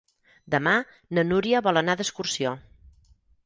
[0.55, 0.73] Demà
[1.19, 2.59] na Núria vol anar d'excursió.